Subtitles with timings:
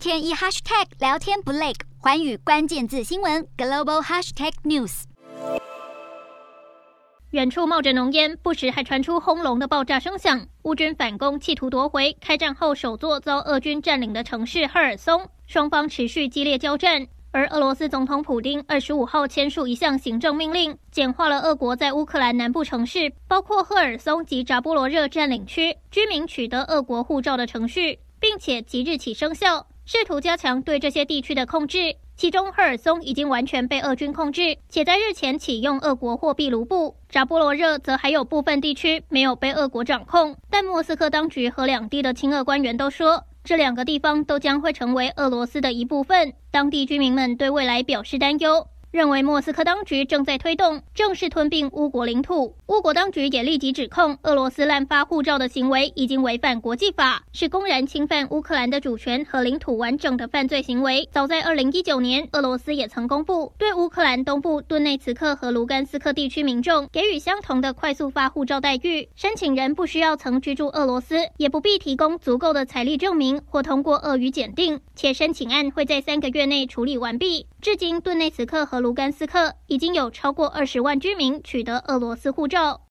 [0.00, 5.02] 天一 hashtag 聊天不累，寰宇关键字新闻 global hashtag news。
[7.32, 10.46] 远处冒着浓烟，不时还传出轰隆的爆炸声响。
[10.62, 17.06] 乌军反攻，企图夺回开战后首座遭俄军占领的城市赫尔松，双方持续激烈交战。
[17.30, 31.96] 而俄罗斯总统普丁二十五号签署一项行政命令，简化了俄国在乌克兰南部城市，包括赫尔松及扎波罗热占领区居民取得俄国护照的程序，并且即日起生效，试图加强对这些地区的控制。
[32.16, 40.36] 其中，赫尔松已经完全被俄军控制，且在日前启用俄国货币卢布；扎波罗热则还有部分地区没有被俄国掌控。
[40.50, 46.34] 但莫斯科当局和两地的亲俄官员都说，这两个地方都将会成为俄罗斯的一部分。
[46.50, 48.66] 当地居民们对未来表示担忧。
[48.90, 61.08] 认为莫斯科当局正在推动正式吞并乌国领土，乌国当局也立即指控俄罗斯滥发护照的行为已经违反国际法，是公然侵犯乌克兰的主权和领土完整的犯罪行为。
[61.12, 77.46] 早在二零一九年，俄罗斯也曾公布对乌克兰东部顿内茨克和卢甘斯克地区民众给予相同的快速发护照待遇，申请人不需要曾居住俄罗斯，也不必提供足够的财力证明或通过俄语检定，且申请案会在三个月内处理完毕。
[77.60, 82.86] 至今，顿内茨克和卢甘斯克已经有超过二十万居民取得俄罗斯护照。